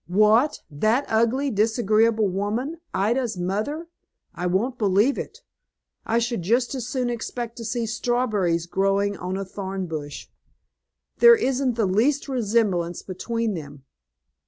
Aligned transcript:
"What, 0.07 0.63
that 0.71 1.05
ugly, 1.09 1.51
disagreeable 1.51 2.27
woman, 2.27 2.79
Ida's 2.91 3.37
mother! 3.37 3.87
I 4.33 4.47
won't 4.47 4.79
believe 4.79 5.19
it. 5.19 5.43
I 6.07 6.17
should 6.17 6.41
just 6.41 6.73
as 6.73 6.87
soon 6.87 7.11
expect 7.11 7.55
to 7.57 7.63
see 7.63 7.85
strawberries 7.85 8.65
growing 8.65 9.15
on 9.15 9.37
a 9.37 9.45
thorn 9.45 9.85
bush. 9.85 10.27
There 11.19 11.35
isn't 11.35 11.75
the 11.75 11.85
least 11.85 12.27
resemblance 12.27 13.03
between 13.03 13.53
them." 13.53 13.83